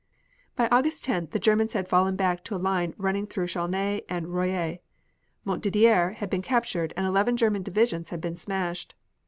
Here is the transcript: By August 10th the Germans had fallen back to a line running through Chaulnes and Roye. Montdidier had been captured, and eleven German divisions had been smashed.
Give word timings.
By 0.55 0.67
August 0.69 1.05
10th 1.05 1.29
the 1.29 1.37
Germans 1.37 1.73
had 1.73 1.87
fallen 1.87 2.15
back 2.15 2.43
to 2.45 2.55
a 2.55 2.57
line 2.57 2.95
running 2.97 3.27
through 3.27 3.45
Chaulnes 3.45 4.01
and 4.09 4.33
Roye. 4.33 4.79
Montdidier 5.45 6.13
had 6.15 6.27
been 6.31 6.41
captured, 6.41 6.91
and 6.97 7.05
eleven 7.05 7.37
German 7.37 7.61
divisions 7.61 8.09
had 8.09 8.19
been 8.19 8.35
smashed. 8.35 8.95